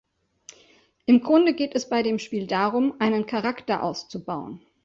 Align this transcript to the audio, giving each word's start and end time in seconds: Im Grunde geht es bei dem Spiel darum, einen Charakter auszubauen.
Im 1.05 1.21
Grunde 1.21 1.53
geht 1.53 1.75
es 1.75 1.87
bei 1.87 2.01
dem 2.01 2.17
Spiel 2.17 2.47
darum, 2.47 2.95
einen 2.99 3.27
Charakter 3.27 3.83
auszubauen. 3.83 4.59